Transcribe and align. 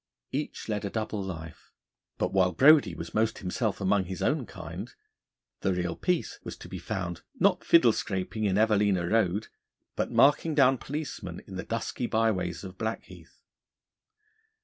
Each 0.31 0.67
led 0.67 0.83
a 0.83 0.89
double 0.89 1.21
life; 1.21 1.71
but 2.17 2.33
while 2.33 2.53
Brodie 2.53 2.95
was 2.95 3.13
most 3.13 3.37
himself 3.37 3.79
among 3.79 4.05
his 4.05 4.23
own 4.23 4.47
kind, 4.47 4.91
the 5.59 5.73
real 5.75 5.95
Peace 5.95 6.39
was 6.43 6.57
to 6.57 6.67
be 6.67 6.79
found 6.79 7.21
not 7.39 7.63
fiddle 7.63 7.93
scraping 7.93 8.45
in 8.45 8.57
Evelina 8.57 9.07
Road 9.07 9.49
but 9.95 10.09
marking 10.09 10.55
down 10.55 10.79
policemen 10.79 11.43
in 11.45 11.55
the 11.55 11.61
dusky 11.63 12.07
byways 12.07 12.63
of 12.63 12.79
Blackheath. 12.79 13.43